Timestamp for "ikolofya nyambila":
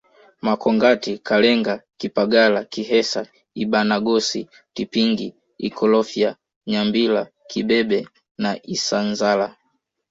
5.67-7.21